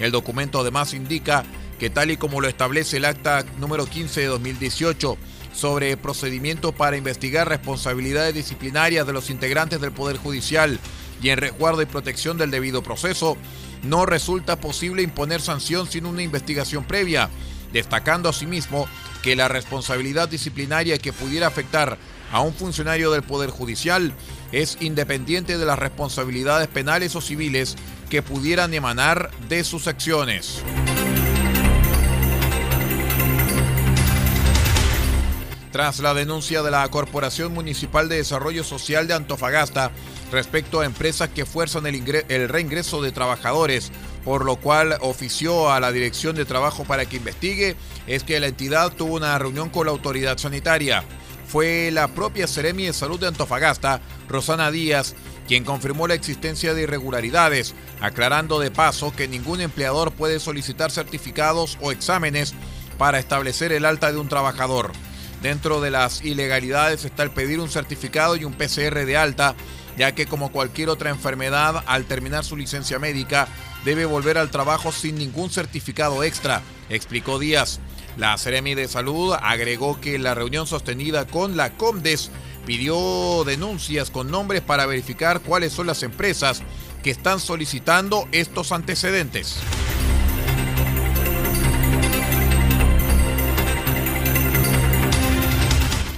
El 0.00 0.10
documento 0.10 0.60
además 0.60 0.92
indica 0.92 1.44
que 1.78 1.90
tal 1.90 2.10
y 2.10 2.16
como 2.16 2.40
lo 2.40 2.48
establece 2.48 2.96
el 2.96 3.04
acta 3.04 3.44
número 3.58 3.86
15 3.86 4.20
de 4.22 4.26
2018 4.26 5.16
sobre 5.54 5.96
procedimiento 5.96 6.72
para 6.72 6.96
investigar 6.96 7.48
responsabilidades 7.48 8.34
disciplinarias 8.34 9.06
de 9.06 9.12
los 9.12 9.30
integrantes 9.30 9.80
del 9.80 9.92
Poder 9.92 10.16
Judicial 10.16 10.80
y 11.22 11.30
en 11.30 11.38
resguardo 11.38 11.82
y 11.82 11.86
protección 11.86 12.36
del 12.36 12.50
debido 12.50 12.82
proceso, 12.82 13.36
no 13.84 14.04
resulta 14.04 14.60
posible 14.60 15.02
imponer 15.02 15.40
sanción 15.40 15.88
sin 15.88 16.04
una 16.04 16.22
investigación 16.22 16.84
previa, 16.84 17.30
destacando 17.72 18.28
asimismo 18.28 18.88
que 19.22 19.36
la 19.36 19.46
responsabilidad 19.46 20.28
disciplinaria 20.28 20.98
que 20.98 21.12
pudiera 21.12 21.46
afectar 21.46 21.96
a 22.32 22.40
un 22.40 22.52
funcionario 22.52 23.10
del 23.10 23.22
Poder 23.22 23.50
Judicial 23.50 24.12
es 24.52 24.78
independiente 24.80 25.58
de 25.58 25.66
las 25.66 25.78
responsabilidades 25.78 26.68
penales 26.68 27.14
o 27.16 27.20
civiles 27.20 27.76
que 28.08 28.22
pudieran 28.22 28.72
emanar 28.74 29.30
de 29.48 29.64
sus 29.64 29.86
acciones. 29.86 30.62
Tras 35.70 36.00
la 36.00 36.14
denuncia 36.14 36.62
de 36.62 36.70
la 36.70 36.88
Corporación 36.88 37.52
Municipal 37.52 38.08
de 38.08 38.16
Desarrollo 38.16 38.64
Social 38.64 39.06
de 39.06 39.14
Antofagasta 39.14 39.90
respecto 40.32 40.80
a 40.80 40.86
empresas 40.86 41.28
que 41.28 41.44
fuerzan 41.44 41.86
el, 41.86 42.48
reingreso 42.48 43.02
de 43.02 43.12
trabajadores 43.12 43.92
por 44.24 44.44
lo 44.44 44.56
cual 44.56 44.96
ofició 45.00 45.70
a 45.70 45.78
la 45.78 45.92
Dirección 45.92 46.36
de 46.36 46.44
Trabajo 46.44 46.84
para 46.84 47.06
que 47.06 47.16
investigue, 47.16 47.76
es 48.06 48.24
que 48.24 48.40
la 48.40 48.48
entidad 48.48 48.92
tuvo 48.92 49.16
una 49.16 49.38
reunión 49.38 49.70
con 49.70 49.86
la 49.86 49.92
autoridad 49.92 50.36
sanitaria. 50.38 51.04
Fue 51.48 51.90
la 51.90 52.08
propia 52.08 52.46
Seremi 52.46 52.84
de 52.84 52.92
Salud 52.92 53.18
de 53.18 53.26
Antofagasta, 53.26 54.02
Rosana 54.28 54.70
Díaz, 54.70 55.14
quien 55.46 55.64
confirmó 55.64 56.06
la 56.06 56.12
existencia 56.12 56.74
de 56.74 56.82
irregularidades, 56.82 57.74
aclarando 58.00 58.60
de 58.60 58.70
paso 58.70 59.14
que 59.16 59.28
ningún 59.28 59.62
empleador 59.62 60.12
puede 60.12 60.40
solicitar 60.40 60.90
certificados 60.90 61.78
o 61.80 61.90
exámenes 61.90 62.52
para 62.98 63.18
establecer 63.18 63.72
el 63.72 63.86
alta 63.86 64.12
de 64.12 64.18
un 64.18 64.28
trabajador. 64.28 64.92
Dentro 65.40 65.80
de 65.80 65.90
las 65.90 66.22
ilegalidades 66.22 67.06
está 67.06 67.22
el 67.22 67.30
pedir 67.30 67.60
un 67.60 67.70
certificado 67.70 68.36
y 68.36 68.44
un 68.44 68.52
PCR 68.52 69.06
de 69.06 69.16
alta, 69.16 69.54
ya 69.96 70.12
que 70.12 70.26
como 70.26 70.52
cualquier 70.52 70.90
otra 70.90 71.08
enfermedad, 71.08 71.82
al 71.86 72.04
terminar 72.04 72.44
su 72.44 72.58
licencia 72.58 72.98
médica, 72.98 73.48
debe 73.86 74.04
volver 74.04 74.36
al 74.36 74.50
trabajo 74.50 74.92
sin 74.92 75.16
ningún 75.16 75.48
certificado 75.48 76.22
extra, 76.24 76.60
explicó 76.90 77.38
Díaz. 77.38 77.80
La 78.18 78.36
Seremi 78.36 78.74
de 78.74 78.88
Salud 78.88 79.32
agregó 79.40 80.00
que 80.00 80.18
la 80.18 80.34
reunión 80.34 80.66
sostenida 80.66 81.28
con 81.28 81.56
la 81.56 81.74
Comdes 81.76 82.32
pidió 82.66 83.44
denuncias 83.44 84.10
con 84.10 84.28
nombres 84.28 84.60
para 84.60 84.86
verificar 84.86 85.40
cuáles 85.40 85.72
son 85.72 85.86
las 85.86 86.02
empresas 86.02 86.62
que 87.04 87.12
están 87.12 87.38
solicitando 87.38 88.26
estos 88.32 88.72
antecedentes. 88.72 89.60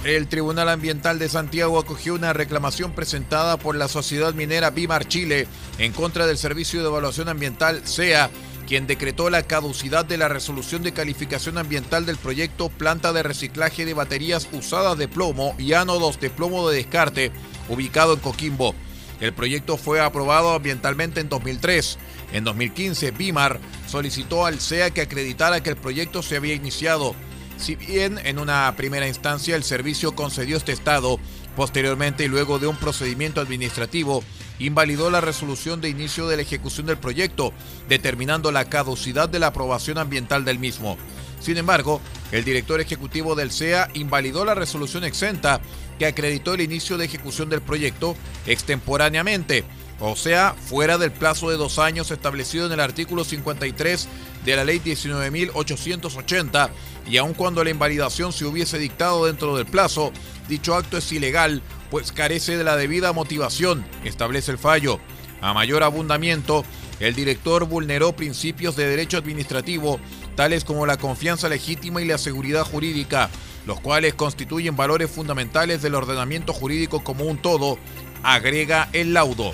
El 0.03 0.27
Tribunal 0.27 0.69
Ambiental 0.69 1.19
de 1.19 1.29
Santiago 1.29 1.77
acogió 1.77 2.15
una 2.15 2.33
reclamación 2.33 2.93
presentada 2.93 3.57
por 3.57 3.75
la 3.75 3.87
sociedad 3.87 4.33
minera 4.33 4.71
Bimar 4.71 5.07
Chile 5.07 5.47
en 5.77 5.93
contra 5.93 6.25
del 6.25 6.39
Servicio 6.39 6.81
de 6.81 6.87
Evaluación 6.87 7.29
Ambiental 7.29 7.81
SEA, 7.85 8.31
quien 8.61 8.87
decretó 8.87 9.29
la 9.29 9.43
caducidad 9.43 10.05
de 10.05 10.17
la 10.17 10.27
resolución 10.27 10.83
de 10.83 10.93
calificación 10.93 11.57
ambiental 11.57 12.05
del 12.05 12.17
proyecto 12.17 12.69
Planta 12.69 13.13
de 13.13 13.23
Reciclaje 13.23 13.85
de 13.85 13.93
Baterías 13.93 14.47
Usadas 14.51 14.97
de 14.97 15.07
Plomo 15.07 15.55
y 15.57 15.73
Ánodos 15.73 16.19
de 16.19 16.29
Plomo 16.29 16.69
de 16.69 16.77
Descarte, 16.77 17.31
ubicado 17.69 18.13
en 18.13 18.19
Coquimbo. 18.19 18.75
El 19.19 19.33
proyecto 19.33 19.77
fue 19.77 20.01
aprobado 20.01 20.53
ambientalmente 20.53 21.19
en 21.21 21.29
2003. 21.29 21.99
En 22.33 22.43
2015, 22.43 23.11
Bimar 23.11 23.59
solicitó 23.87 24.45
al 24.45 24.59
SEA 24.59 24.89
que 24.91 25.01
acreditara 25.01 25.61
que 25.61 25.69
el 25.69 25.75
proyecto 25.75 26.23
se 26.23 26.37
había 26.37 26.55
iniciado. 26.55 27.15
Si 27.57 27.75
bien 27.75 28.19
en 28.23 28.39
una 28.39 28.73
primera 28.75 29.07
instancia 29.07 29.55
el 29.55 29.63
servicio 29.63 30.15
concedió 30.15 30.57
este 30.57 30.71
estado, 30.71 31.19
posteriormente 31.55 32.23
y 32.23 32.27
luego 32.27 32.57
de 32.57 32.65
un 32.65 32.75
procedimiento 32.75 33.39
administrativo, 33.39 34.23
invalidó 34.65 35.09
la 35.09 35.21
resolución 35.21 35.81
de 35.81 35.89
inicio 35.89 36.27
de 36.27 36.35
la 36.35 36.41
ejecución 36.41 36.85
del 36.85 36.97
proyecto, 36.97 37.53
determinando 37.89 38.51
la 38.51 38.65
caducidad 38.65 39.29
de 39.29 39.39
la 39.39 39.47
aprobación 39.47 39.97
ambiental 39.97 40.45
del 40.45 40.59
mismo. 40.59 40.97
Sin 41.39 41.57
embargo, 41.57 42.01
el 42.31 42.43
director 42.43 42.79
ejecutivo 42.79 43.33
del 43.35 43.51
SEA 43.51 43.89
invalidó 43.93 44.45
la 44.45 44.53
resolución 44.53 45.03
exenta 45.03 45.59
que 45.97 46.05
acreditó 46.05 46.53
el 46.53 46.61
inicio 46.61 46.97
de 46.97 47.05
ejecución 47.05 47.49
del 47.49 47.61
proyecto 47.61 48.15
extemporáneamente, 48.45 49.63
o 49.99 50.15
sea, 50.15 50.53
fuera 50.53 50.97
del 50.97 51.11
plazo 51.11 51.49
de 51.49 51.57
dos 51.57 51.79
años 51.79 52.11
establecido 52.11 52.65
en 52.67 52.71
el 52.71 52.79
artículo 52.79 53.23
53 53.23 54.07
de 54.45 54.55
la 54.55 54.63
ley 54.63 54.79
19.880 54.79 56.69
y 57.07 57.17
aun 57.17 57.33
cuando 57.33 57.63
la 57.63 57.69
invalidación 57.69 58.33
se 58.33 58.45
hubiese 58.45 58.79
dictado 58.79 59.25
dentro 59.25 59.55
del 59.55 59.65
plazo, 59.65 60.11
dicho 60.47 60.75
acto 60.75 60.97
es 60.97 61.11
ilegal, 61.11 61.61
pues 61.91 62.13
carece 62.13 62.57
de 62.57 62.63
la 62.63 62.77
debida 62.77 63.13
motivación, 63.13 63.85
establece 64.05 64.51
el 64.51 64.57
fallo. 64.57 64.99
A 65.41 65.53
mayor 65.53 65.83
abundamiento, 65.83 66.63
el 67.01 67.13
director 67.13 67.65
vulneró 67.65 68.15
principios 68.15 68.75
de 68.75 68.87
derecho 68.87 69.17
administrativo, 69.17 69.99
tales 70.35 70.63
como 70.63 70.85
la 70.85 70.97
confianza 70.97 71.49
legítima 71.49 72.01
y 72.01 72.05
la 72.05 72.17
seguridad 72.17 72.63
jurídica, 72.63 73.29
los 73.65 73.81
cuales 73.81 74.13
constituyen 74.13 74.77
valores 74.77 75.11
fundamentales 75.11 75.81
del 75.81 75.95
ordenamiento 75.95 76.53
jurídico 76.53 77.03
como 77.03 77.25
un 77.25 77.37
todo, 77.37 77.77
agrega 78.23 78.89
el 78.93 79.13
laudo. 79.13 79.51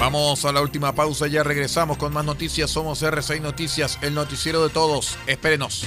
Vamos 0.00 0.44
a 0.44 0.50
la 0.50 0.62
última 0.62 0.92
pausa, 0.96 1.28
ya 1.28 1.44
regresamos 1.44 1.96
con 1.96 2.12
más 2.12 2.24
noticias. 2.24 2.68
Somos 2.70 3.04
R6 3.04 3.40
Noticias, 3.40 4.00
el 4.02 4.14
noticiero 4.14 4.64
de 4.64 4.70
todos. 4.70 5.16
Espérenos. 5.28 5.86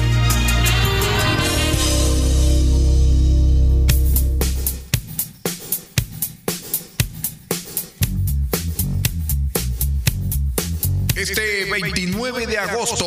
Este 11.21 11.65
29 11.65 12.47
de 12.47 12.57
agosto, 12.57 13.05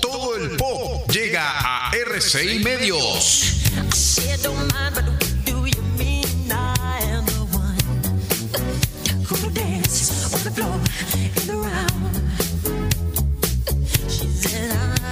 todo 0.00 0.34
el 0.34 0.56
pop 0.56 1.08
llega 1.08 1.60
a 1.60 1.92
RCI 1.92 2.58
Medios. 2.58 3.62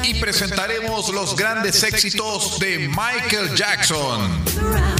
Y 0.02 0.14
presentaremos 0.14 1.08
los 1.10 1.36
grandes 1.36 1.80
éxitos 1.84 2.58
de 2.58 2.78
Michael 2.88 3.54
Jackson. 3.54 4.99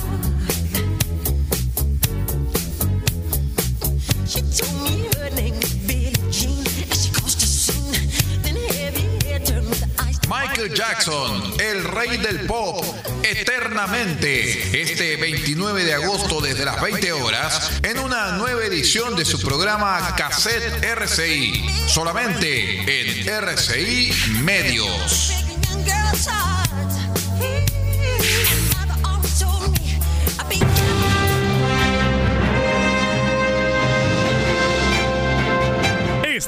Jackson, 10.69 11.55
el 11.59 11.85
rey 11.85 12.19
del 12.19 12.41
pop, 12.47 12.85
eternamente, 13.23 14.83
este 14.83 15.17
29 15.17 15.85
de 15.85 15.95
agosto 15.95 16.41
desde 16.41 16.65
las 16.65 16.81
20 16.81 17.13
horas, 17.13 17.81
en 17.83 17.99
una 17.99 18.33
nueva 18.33 18.63
edición 18.65 19.17
de 19.17 19.25
su 19.25 19.41
programa 19.41 20.15
Cassette 20.17 20.85
RCI, 20.85 21.89
solamente 21.89 23.01
en 23.01 23.29
RCI 23.29 24.13
Medios. 24.43 25.33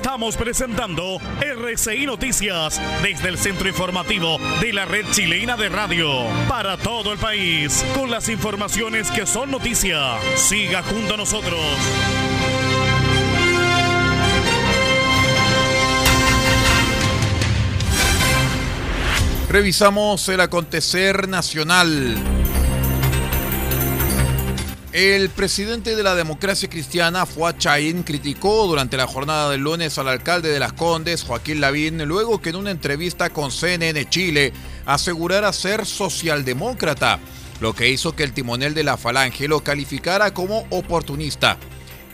Estamos 0.02 0.36
presentando 0.36 1.18
RCI 1.40 2.06
Noticias 2.06 2.82
desde 3.04 3.28
el 3.28 3.38
centro 3.38 3.68
informativo 3.68 4.36
de 4.60 4.72
la 4.72 4.84
red 4.84 5.06
chilena 5.12 5.56
de 5.56 5.68
radio 5.68 6.24
para 6.48 6.76
todo 6.76 7.12
el 7.12 7.20
país 7.20 7.84
con 7.94 8.10
las 8.10 8.28
informaciones 8.28 9.12
que 9.12 9.26
son 9.26 9.52
noticia. 9.52 10.18
Siga 10.34 10.82
junto 10.82 11.14
a 11.14 11.16
nosotros. 11.16 11.60
Revisamos 19.48 20.28
el 20.28 20.40
acontecer 20.40 21.28
nacional. 21.28 22.41
El 24.92 25.30
presidente 25.30 25.96
de 25.96 26.02
la 26.02 26.14
democracia 26.14 26.68
cristiana, 26.68 27.24
Fuad 27.24 27.56
Chaín, 27.56 28.02
criticó 28.02 28.66
durante 28.66 28.98
la 28.98 29.06
jornada 29.06 29.48
del 29.48 29.62
lunes 29.62 29.96
al 29.96 30.06
alcalde 30.06 30.50
de 30.50 30.58
Las 30.58 30.74
Condes, 30.74 31.22
Joaquín 31.22 31.62
Lavín, 31.62 32.04
luego 32.04 32.42
que 32.42 32.50
en 32.50 32.56
una 32.56 32.72
entrevista 32.72 33.30
con 33.30 33.50
CNN 33.50 34.10
Chile 34.10 34.52
asegurara 34.84 35.50
ser 35.54 35.86
socialdemócrata, 35.86 37.20
lo 37.62 37.72
que 37.72 37.88
hizo 37.88 38.14
que 38.14 38.22
el 38.22 38.34
timonel 38.34 38.74
de 38.74 38.84
la 38.84 38.98
Falange 38.98 39.48
lo 39.48 39.64
calificara 39.64 40.34
como 40.34 40.66
oportunista. 40.68 41.56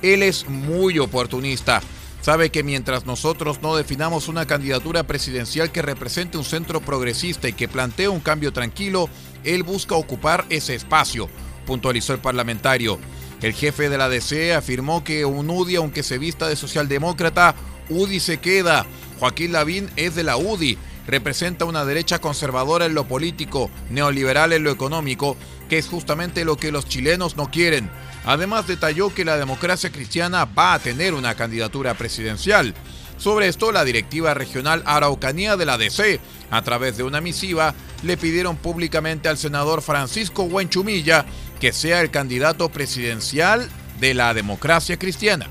Él 0.00 0.22
es 0.22 0.48
muy 0.48 1.00
oportunista. 1.00 1.82
sabe 2.20 2.50
que 2.50 2.62
mientras 2.62 3.06
nosotros 3.06 3.60
no 3.60 3.74
definamos 3.74 4.28
una 4.28 4.46
candidatura 4.46 5.02
presidencial 5.02 5.72
que 5.72 5.82
represente 5.82 6.38
un 6.38 6.44
centro 6.44 6.80
progresista 6.80 7.48
y 7.48 7.54
que 7.54 7.66
plantee 7.66 8.06
un 8.06 8.20
cambio 8.20 8.52
tranquilo, 8.52 9.08
él 9.42 9.64
busca 9.64 9.96
ocupar 9.96 10.44
ese 10.48 10.76
espacio, 10.76 11.28
puntualizó 11.68 12.14
el 12.14 12.20
parlamentario. 12.20 12.98
El 13.42 13.52
jefe 13.52 13.90
de 13.90 13.98
la 13.98 14.08
DC 14.08 14.54
afirmó 14.54 15.04
que 15.04 15.26
un 15.26 15.50
UDI, 15.50 15.76
aunque 15.76 16.02
se 16.02 16.16
vista 16.16 16.48
de 16.48 16.56
socialdemócrata, 16.56 17.54
UDI 17.90 18.20
se 18.20 18.38
queda. 18.38 18.86
Joaquín 19.20 19.52
Lavín 19.52 19.90
es 19.96 20.14
de 20.14 20.24
la 20.24 20.38
UDI, 20.38 20.78
representa 21.06 21.66
una 21.66 21.84
derecha 21.84 22.20
conservadora 22.20 22.86
en 22.86 22.94
lo 22.94 23.06
político, 23.06 23.70
neoliberal 23.90 24.54
en 24.54 24.64
lo 24.64 24.70
económico, 24.70 25.36
que 25.68 25.76
es 25.76 25.88
justamente 25.88 26.46
lo 26.46 26.56
que 26.56 26.72
los 26.72 26.88
chilenos 26.88 27.36
no 27.36 27.50
quieren. 27.50 27.90
Además 28.24 28.66
detalló 28.66 29.14
que 29.14 29.26
la 29.26 29.36
democracia 29.36 29.92
cristiana 29.92 30.46
va 30.46 30.72
a 30.72 30.78
tener 30.78 31.12
una 31.12 31.34
candidatura 31.34 31.92
presidencial. 31.94 32.74
Sobre 33.18 33.48
esto, 33.48 33.72
la 33.72 33.84
directiva 33.84 34.32
regional 34.32 34.82
Araucanía 34.86 35.56
de 35.56 35.66
la 35.66 35.76
DC, 35.76 36.20
a 36.50 36.62
través 36.62 36.96
de 36.96 37.02
una 37.02 37.20
misiva, 37.20 37.74
le 38.04 38.16
pidieron 38.16 38.56
públicamente 38.56 39.28
al 39.28 39.38
senador 39.38 39.82
Francisco 39.82 40.44
Huenchumilla 40.44 41.26
que 41.60 41.72
sea 41.72 42.00
el 42.00 42.10
candidato 42.10 42.68
presidencial 42.68 43.68
de 44.00 44.14
la 44.14 44.34
democracia 44.34 44.98
cristiana. 44.98 45.48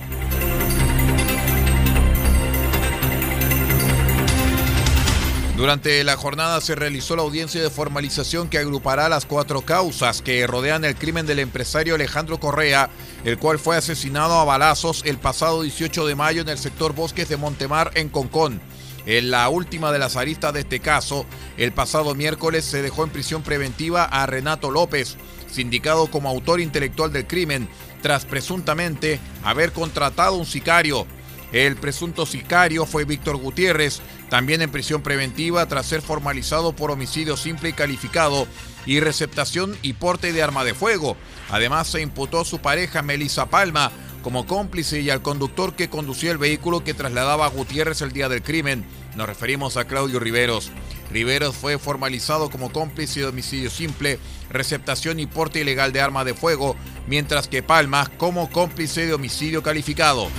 Durante 5.57 6.03
la 6.03 6.15
jornada 6.17 6.61
se 6.61 6.75
realizó 6.75 7.15
la 7.15 7.23
audiencia 7.23 7.59
de 7.59 7.71
formalización 7.71 8.47
que 8.47 8.59
agrupará 8.59 9.09
las 9.09 9.25
cuatro 9.25 9.61
causas 9.61 10.21
que 10.21 10.45
rodean 10.45 10.85
el 10.85 10.95
crimen 10.95 11.25
del 11.25 11.39
empresario 11.39 11.95
Alejandro 11.95 12.39
Correa, 12.39 12.91
el 13.25 13.39
cual 13.39 13.57
fue 13.57 13.75
asesinado 13.75 14.35
a 14.35 14.45
balazos 14.45 15.01
el 15.03 15.17
pasado 15.17 15.63
18 15.63 16.05
de 16.05 16.13
mayo 16.13 16.41
en 16.43 16.49
el 16.49 16.59
sector 16.59 16.93
Bosques 16.93 17.27
de 17.27 17.37
Montemar 17.37 17.89
en 17.95 18.09
Concón. 18.09 18.61
En 19.07 19.31
la 19.31 19.49
última 19.49 19.91
de 19.91 19.97
las 19.97 20.15
aristas 20.15 20.53
de 20.53 20.59
este 20.59 20.79
caso, 20.79 21.25
el 21.57 21.71
pasado 21.71 22.13
miércoles 22.13 22.63
se 22.63 22.83
dejó 22.83 23.03
en 23.03 23.09
prisión 23.09 23.41
preventiva 23.41 24.03
a 24.03 24.27
Renato 24.27 24.69
López, 24.69 25.17
sindicado 25.51 26.09
como 26.11 26.29
autor 26.29 26.59
intelectual 26.61 27.11
del 27.11 27.27
crimen, 27.27 27.67
tras 28.01 28.25
presuntamente 28.25 29.19
haber 29.43 29.71
contratado 29.71 30.35
un 30.35 30.45
sicario. 30.45 31.07
El 31.51 31.77
presunto 31.77 32.25
sicario 32.25 32.85
fue 32.85 33.05
Víctor 33.05 33.37
Gutiérrez, 33.37 34.01
también 34.29 34.61
en 34.61 34.69
prisión 34.69 35.01
preventiva 35.01 35.65
tras 35.65 35.85
ser 35.85 36.01
formalizado 36.01 36.73
por 36.73 36.91
homicidio 36.91 37.37
simple 37.37 37.69
y 37.69 37.73
calificado 37.73 38.47
y 38.85 38.99
receptación 38.99 39.77
y 39.81 39.93
porte 39.93 40.33
de 40.33 40.43
arma 40.43 40.65
de 40.65 40.73
fuego. 40.73 41.15
Además 41.49 41.87
se 41.87 42.01
imputó 42.01 42.41
a 42.41 42.45
su 42.45 42.59
pareja 42.59 43.01
Melissa 43.01 43.45
Palma 43.45 43.91
como 44.23 44.45
cómplice 44.45 44.99
y 44.99 45.09
al 45.09 45.21
conductor 45.21 45.73
que 45.73 45.89
conducía 45.89 46.31
el 46.31 46.37
vehículo 46.37 46.83
que 46.83 46.93
trasladaba 46.93 47.45
a 47.45 47.49
Gutiérrez 47.49 48.01
el 48.01 48.11
día 48.11 48.27
del 48.27 48.43
crimen. 48.43 48.83
Nos 49.15 49.27
referimos 49.27 49.77
a 49.77 49.85
Claudio 49.85 50.19
Riveros. 50.19 50.69
Riveros 51.11 51.55
fue 51.55 51.77
formalizado 51.77 52.49
como 52.49 52.71
cómplice 52.71 53.21
de 53.21 53.27
homicidio 53.27 53.69
simple, 53.69 54.19
receptación 54.49 55.19
y 55.19 55.25
porte 55.25 55.61
ilegal 55.61 55.93
de 55.93 56.01
arma 56.01 56.25
de 56.25 56.33
fuego, 56.33 56.75
mientras 57.07 57.47
que 57.47 57.63
Palma 57.63 58.11
como 58.17 58.49
cómplice 58.49 59.05
de 59.05 59.13
homicidio 59.13 59.63
calificado. 59.63 60.29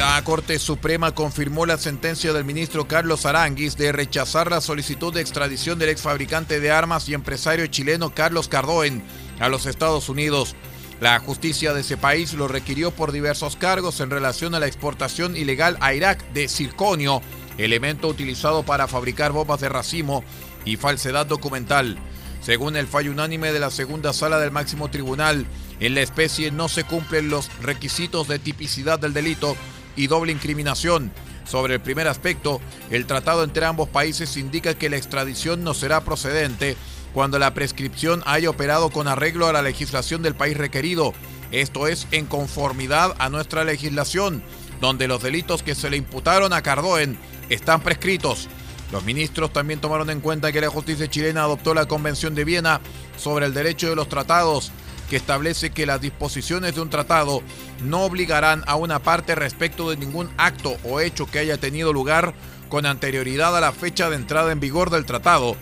La 0.00 0.24
Corte 0.24 0.58
Suprema 0.58 1.14
confirmó 1.14 1.66
la 1.66 1.76
sentencia 1.76 2.32
del 2.32 2.44
ministro 2.44 2.88
Carlos 2.88 3.26
Aranguis 3.26 3.76
de 3.76 3.92
rechazar 3.92 4.50
la 4.50 4.62
solicitud 4.62 5.12
de 5.12 5.20
extradición 5.20 5.78
del 5.78 5.90
ex 5.90 6.00
fabricante 6.00 6.58
de 6.58 6.70
armas 6.70 7.08
y 7.08 7.14
empresario 7.14 7.66
chileno 7.66 8.14
Carlos 8.14 8.48
Cardoen 8.48 9.02
a 9.40 9.48
los 9.50 9.66
Estados 9.66 10.08
Unidos. 10.08 10.56
La 11.00 11.18
justicia 11.18 11.72
de 11.72 11.80
ese 11.80 11.96
país 11.96 12.34
lo 12.34 12.46
requirió 12.46 12.90
por 12.90 13.10
diversos 13.10 13.56
cargos 13.56 14.00
en 14.00 14.10
relación 14.10 14.54
a 14.54 14.60
la 14.60 14.66
exportación 14.66 15.34
ilegal 15.34 15.78
a 15.80 15.94
Irak 15.94 16.22
de 16.34 16.46
circonio, 16.46 17.22
elemento 17.56 18.06
utilizado 18.06 18.64
para 18.64 18.86
fabricar 18.86 19.32
bombas 19.32 19.60
de 19.60 19.70
racimo 19.70 20.22
y 20.66 20.76
falsedad 20.76 21.24
documental. 21.24 21.96
Según 22.42 22.76
el 22.76 22.86
fallo 22.86 23.12
unánime 23.12 23.50
de 23.50 23.60
la 23.60 23.70
segunda 23.70 24.12
sala 24.12 24.38
del 24.38 24.50
máximo 24.50 24.90
tribunal, 24.90 25.46
en 25.80 25.94
la 25.94 26.02
especie 26.02 26.50
no 26.50 26.68
se 26.68 26.84
cumplen 26.84 27.30
los 27.30 27.50
requisitos 27.62 28.28
de 28.28 28.38
tipicidad 28.38 28.98
del 28.98 29.14
delito 29.14 29.56
y 29.96 30.06
doble 30.06 30.32
incriminación. 30.32 31.12
Sobre 31.46 31.74
el 31.74 31.80
primer 31.80 32.08
aspecto, 32.08 32.60
el 32.90 33.06
tratado 33.06 33.42
entre 33.42 33.64
ambos 33.64 33.88
países 33.88 34.36
indica 34.36 34.74
que 34.74 34.90
la 34.90 34.98
extradición 34.98 35.64
no 35.64 35.72
será 35.72 36.02
procedente 36.02 36.76
cuando 37.12 37.38
la 37.38 37.54
prescripción 37.54 38.22
haya 38.26 38.50
operado 38.50 38.90
con 38.90 39.08
arreglo 39.08 39.46
a 39.46 39.52
la 39.52 39.62
legislación 39.62 40.22
del 40.22 40.34
país 40.34 40.56
requerido, 40.56 41.12
esto 41.50 41.88
es, 41.88 42.06
en 42.12 42.26
conformidad 42.26 43.14
a 43.18 43.28
nuestra 43.28 43.64
legislación, 43.64 44.42
donde 44.80 45.08
los 45.08 45.22
delitos 45.22 45.62
que 45.62 45.74
se 45.74 45.90
le 45.90 45.96
imputaron 45.96 46.52
a 46.52 46.62
Cardoen 46.62 47.18
están 47.48 47.80
prescritos. 47.80 48.48
Los 48.92 49.04
ministros 49.04 49.52
también 49.52 49.80
tomaron 49.80 50.10
en 50.10 50.20
cuenta 50.20 50.52
que 50.52 50.60
la 50.60 50.68
justicia 50.68 51.08
chilena 51.08 51.42
adoptó 51.42 51.74
la 51.74 51.86
Convención 51.86 52.34
de 52.34 52.44
Viena 52.44 52.80
sobre 53.16 53.46
el 53.46 53.54
derecho 53.54 53.88
de 53.88 53.96
los 53.96 54.08
tratados, 54.08 54.72
que 55.08 55.16
establece 55.16 55.70
que 55.70 55.86
las 55.86 56.00
disposiciones 56.00 56.74
de 56.74 56.80
un 56.80 56.90
tratado 56.90 57.42
no 57.82 58.04
obligarán 58.04 58.62
a 58.66 58.76
una 58.76 59.00
parte 59.00 59.34
respecto 59.34 59.90
de 59.90 59.96
ningún 59.96 60.30
acto 60.38 60.76
o 60.84 61.00
hecho 61.00 61.26
que 61.26 61.40
haya 61.40 61.58
tenido 61.58 61.92
lugar 61.92 62.32
con 62.68 62.86
anterioridad 62.86 63.56
a 63.56 63.60
la 63.60 63.72
fecha 63.72 64.08
de 64.08 64.16
entrada 64.16 64.52
en 64.52 64.60
vigor 64.60 64.90
del 64.90 65.06
tratado. 65.06 65.56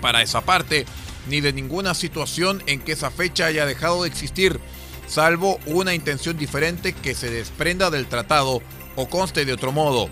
Para 0.00 0.22
esa 0.22 0.40
parte, 0.42 0.86
ni 1.28 1.40
de 1.40 1.52
ninguna 1.52 1.94
situación 1.94 2.62
en 2.66 2.80
que 2.80 2.92
esa 2.92 3.10
fecha 3.10 3.46
haya 3.46 3.66
dejado 3.66 4.02
de 4.02 4.08
existir, 4.08 4.60
salvo 5.06 5.58
una 5.66 5.94
intención 5.94 6.36
diferente 6.38 6.92
que 6.92 7.14
se 7.14 7.30
desprenda 7.30 7.90
del 7.90 8.06
tratado 8.06 8.62
o 8.96 9.08
conste 9.08 9.44
de 9.44 9.52
otro 9.52 9.72
modo. 9.72 10.08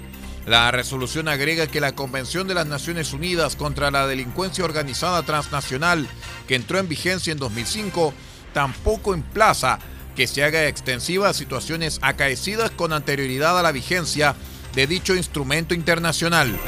La 0.47 0.71
resolución 0.71 1.29
agrega 1.29 1.67
que 1.67 1.81
la 1.81 1.93
Convención 1.93 2.49
de 2.49 2.55
las 2.55 2.67
Naciones 2.67 3.13
Unidas 3.13 3.55
contra 3.55 3.91
la 3.91 4.07
Delincuencia 4.07 4.65
Organizada 4.65 5.23
Transnacional, 5.23 6.09
que 6.47 6.55
entró 6.55 6.79
en 6.79 6.89
vigencia 6.89 7.33
en 7.33 7.39
2005, 7.39 8.15
tampoco 8.55 9.13
emplaza 9.13 9.79
que 10.17 10.27
se 10.27 10.43
haga 10.43 10.67
extensiva 10.67 11.29
a 11.29 11.35
situaciones 11.35 11.99
acaecidas 12.03 12.71
con 12.71 12.93
anterioridad 12.93 13.59
a 13.59 13.63
la 13.63 13.73
vigencia 13.73 14.35
de 14.75 14.87
dicho 14.87 15.15
instrumento 15.15 15.75
internacional. 15.75 16.59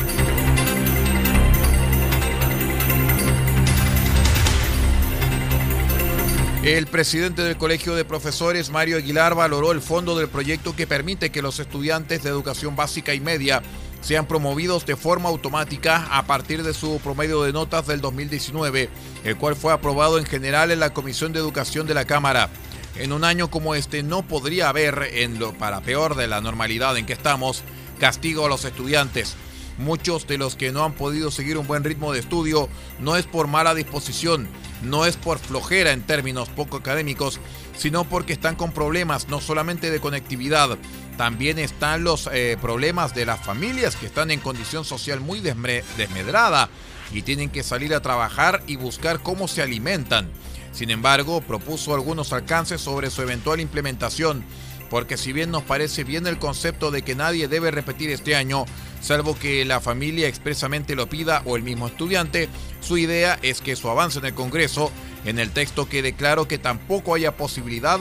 El 6.71 6.87
presidente 6.87 7.43
del 7.43 7.57
Colegio 7.57 7.97
de 7.97 8.05
Profesores, 8.05 8.71
Mario 8.71 8.99
Aguilar, 8.99 9.35
valoró 9.35 9.73
el 9.73 9.81
fondo 9.81 10.17
del 10.17 10.29
proyecto 10.29 10.77
que 10.77 10.87
permite 10.87 11.31
que 11.31 11.43
los 11.43 11.59
estudiantes 11.59 12.23
de 12.23 12.31
educación 12.31 12.77
básica 12.77 13.13
y 13.13 13.19
media 13.19 13.61
sean 14.03 14.27
promovidos 14.27 14.87
de 14.87 14.95
forma 14.95 15.31
automática 15.31 16.07
a 16.17 16.27
partir 16.27 16.63
de 16.63 16.73
su 16.73 17.01
promedio 17.01 17.43
de 17.43 17.53
notas 17.53 17.89
del 17.89 18.01
2019, 18.01 18.89
el 19.25 19.37
cual 19.37 19.57
fue 19.57 19.73
aprobado 19.73 20.17
en 20.21 20.27
general 20.27 20.71
en 20.71 20.79
la 20.79 20.95
Comisión 20.95 21.33
de 21.33 21.41
Educación 21.41 21.89
de 21.89 21.95
la 21.95 22.05
Cámara. 22.05 22.51
En 22.95 23.13
un 23.13 23.25
año 23.25 23.51
como 23.51 23.75
este 23.75 24.05
no 24.05 24.23
podría 24.23 24.69
haber, 24.69 25.09
en 25.15 25.41
lo 25.41 25.53
para 25.55 25.81
peor 25.81 26.15
de 26.15 26.29
la 26.29 26.41
normalidad 26.41 26.97
en 26.97 27.05
que 27.05 27.15
estamos, 27.15 27.65
castigo 27.99 28.47
a 28.47 28.49
los 28.49 28.65
estudiantes. 28.65 29.35
Muchos 29.81 30.27
de 30.27 30.37
los 30.37 30.57
que 30.57 30.73
no 30.73 30.85
han 30.85 30.93
podido 30.93 31.31
seguir 31.31 31.57
un 31.57 31.67
buen 31.67 31.85
ritmo 31.85 32.13
de 32.13 32.21
estudio 32.21 32.69
no 32.99 33.17
es 33.17 33.25
por 33.25 33.47
mala 33.47 33.75
disposición, 33.75 34.47
no 34.83 35.07
es 35.07 35.17
por 35.17 35.39
flojera 35.39 35.93
en 35.93 36.03
términos 36.03 36.51
poco 36.51 36.77
académicos, 36.77 37.41
sino 37.79 38.05
porque 38.05 38.35
están 38.35 38.57
con 38.57 38.73
problemas 38.73 39.29
no 39.29 39.41
solamente 39.41 39.91
de 39.91 39.99
conectividad, 39.99 40.77
también 41.17 41.59
están 41.59 42.05
los 42.05 42.29
eh, 42.31 42.59
problemas 42.61 43.15
de 43.15 43.25
las 43.25 43.41
familias 43.41 43.97
que 43.97 44.05
están 44.05 44.31
en 44.31 44.41
condición 44.41 44.85
social 44.85 45.21
muy 45.21 45.41
desmedrada 45.41 46.69
y 47.11 47.23
tienen 47.23 47.49
que 47.49 47.63
salir 47.63 47.95
a 47.95 48.03
trabajar 48.03 48.63
y 48.67 48.77
buscar 48.77 49.23
cómo 49.23 49.49
se 49.49 49.63
alimentan. 49.63 50.29
Sin 50.73 50.91
embargo, 50.91 51.41
propuso 51.41 51.95
algunos 51.95 52.35
alcances 52.35 52.83
sobre 52.83 53.09
su 53.09 53.23
eventual 53.23 53.61
implementación, 53.61 54.45
porque 54.91 55.17
si 55.17 55.33
bien 55.33 55.53
nos 55.53 55.63
parece 55.63 56.05
bien 56.05 56.27
el 56.27 56.39
concepto 56.39 56.91
de 56.91 57.03
que 57.03 57.15
nadie 57.15 57.49
debe 57.49 57.71
repetir 57.71 58.11
este 58.11 58.35
año, 58.35 58.67
salvo 59.01 59.39
que 59.39 59.65
la 59.65 59.81
familia 59.81 60.27
expresamente 60.27 60.97
lo 60.97 61.09
pida 61.09 61.43
o 61.47 61.57
el 61.57 61.63
mismo 61.63 61.87
estudiante, 61.87 62.49
su 62.81 62.99
idea 62.99 63.39
es 63.41 63.61
que 63.61 63.77
su 63.77 63.89
avance 63.89 64.19
en 64.19 64.27
el 64.27 64.35
Congreso, 64.35 64.91
en 65.25 65.39
el 65.39 65.53
texto 65.53 65.89
quede 65.89 66.15
claro 66.15 66.49
que 66.49 66.59
tampoco 66.59 67.15
haya 67.15 67.37
posibilidad 67.37 68.01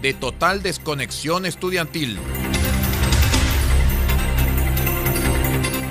de 0.00 0.14
total 0.14 0.62
desconexión 0.62 1.44
estudiantil. 1.44 2.18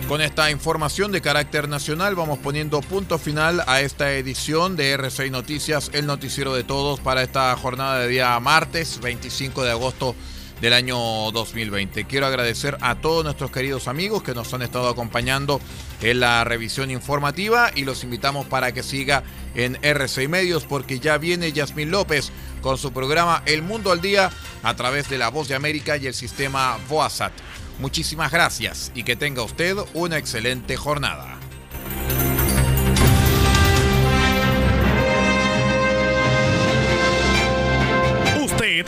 Con 0.08 0.22
esta 0.22 0.50
información 0.50 1.12
de 1.12 1.20
carácter 1.20 1.68
nacional 1.68 2.16
vamos 2.16 2.40
poniendo 2.40 2.80
punto 2.80 3.20
final 3.20 3.62
a 3.68 3.82
esta 3.82 4.14
edición 4.14 4.78
de 4.78 4.98
R6 4.98 5.30
Noticias, 5.32 5.92
el 5.92 6.06
noticiero 6.06 6.56
de 6.56 6.64
todos 6.64 7.02
para 7.02 7.24
esta 7.24 7.54
jornada 7.58 8.00
de 8.00 8.08
día 8.08 8.40
martes 8.40 9.02
25 9.02 9.66
de 9.66 9.72
agosto 9.72 10.16
del 10.62 10.74
año 10.74 10.98
2020. 11.32 12.06
Quiero 12.06 12.26
agradecer 12.26 12.78
a 12.82 12.96
todos 12.96 13.24
nuestros 13.24 13.52
queridos 13.52 13.88
amigos 13.88 14.24
que 14.24 14.34
nos 14.34 14.54
han 14.54 14.62
estado 14.62 14.90
acompañando 14.90 15.62
en 16.02 16.20
la 16.20 16.44
revisión 16.44 16.92
informativa 16.92 17.72
y 17.76 17.84
los 17.84 18.04
invitamos 18.04 18.46
para 18.46 18.72
que 18.72 18.84
siga 18.84 19.24
en 19.56 19.76
R6 19.82 20.28
Medios 20.28 20.66
porque 20.66 21.00
ya 21.00 21.18
viene 21.18 21.52
Yasmín 21.52 21.92
López 21.92 22.32
con 22.62 22.78
su 22.78 22.92
programa 22.92 23.44
El 23.46 23.62
Mundo 23.62 23.92
al 23.92 24.02
Día 24.02 24.32
a 24.64 24.76
través 24.76 25.10
de 25.10 25.18
la 25.18 25.30
Voz 25.30 25.48
de 25.48 25.56
América 25.56 25.98
y 25.98 26.08
el 26.08 26.14
sistema 26.14 26.78
VOASAT. 26.90 27.34
Muchísimas 27.80 28.32
gracias 28.32 28.92
y 28.96 29.04
que 29.04 29.16
tenga 29.16 29.44
usted 29.44 29.78
una 29.94 30.18
excelente 30.18 30.76
jornada. 30.78 31.37